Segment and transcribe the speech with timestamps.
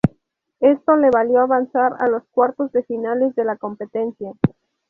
[0.61, 4.33] Esto le valió avanzar a los cuartos de finales de la competencia.